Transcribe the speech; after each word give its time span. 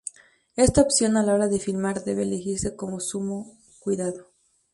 Esta 0.55 0.81
opción 0.81 1.15
a 1.15 1.21
la 1.21 1.35
hora 1.35 1.47
de 1.47 1.59
filmar 1.59 2.03
debe 2.03 2.23
elegirse 2.23 2.75
con 2.75 2.99
sumo 2.99 3.55
cuidado. 3.77 4.31